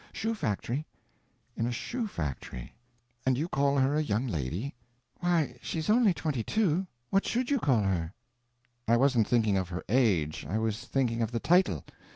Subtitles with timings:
[0.11, 0.87] Shoe factory."
[1.55, 2.73] "In a shoe factory;
[3.23, 4.73] and you call her a young lady?"
[5.19, 8.11] "Why, she's only twenty two; what should you call her?"
[8.87, 11.85] "I wasn't thinking of her age, I was thinking of the title.